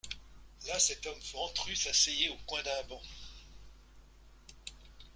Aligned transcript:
Là 0.67 0.79
cet 0.79 1.05
homme 1.05 1.19
ventru 1.31 1.75
s'asseyait 1.75 2.29
au 2.29 2.37
coin 2.47 2.63
d'un 2.63 2.83
banc. 2.89 3.01